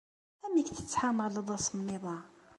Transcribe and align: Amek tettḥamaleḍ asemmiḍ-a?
Amek 0.45 0.67
tettḥamaleḍ 0.71 1.47
asemmiḍ-a? 1.57 2.17